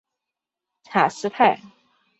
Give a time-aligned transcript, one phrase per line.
[0.89, 1.61] 卡斯泰。